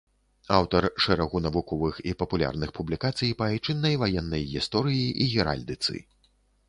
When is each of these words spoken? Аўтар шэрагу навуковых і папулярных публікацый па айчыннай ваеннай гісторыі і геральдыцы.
Аўтар 0.59 0.85
шэрагу 1.03 1.41
навуковых 1.47 1.99
і 2.11 2.15
папулярных 2.23 2.73
публікацый 2.79 3.35
па 3.43 3.51
айчыннай 3.51 3.95
ваеннай 4.05 4.43
гісторыі 4.55 5.05
і 5.21 5.33
геральдыцы. 5.35 5.95